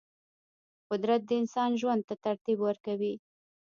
[0.89, 3.13] قدرت د انسان ژوند ته ترتیب ورکوي.